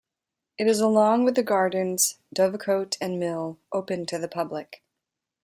[0.57, 4.81] It is along with the gardens, dovecote and mill open to the public.